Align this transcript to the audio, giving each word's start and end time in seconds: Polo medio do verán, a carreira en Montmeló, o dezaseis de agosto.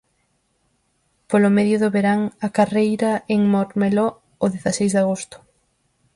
Polo 1.29 1.49
medio 1.57 1.77
do 1.83 1.89
verán, 1.95 2.21
a 2.47 2.49
carreira 2.57 3.11
en 3.33 3.41
Montmeló, 3.53 4.07
o 4.45 4.45
dezaseis 4.53 4.91
de 4.93 5.01
agosto. 5.03 5.37